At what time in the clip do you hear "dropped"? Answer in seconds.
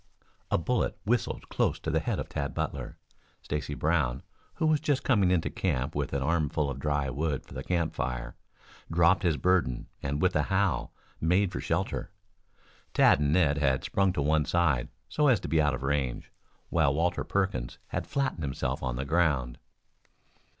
8.91-9.21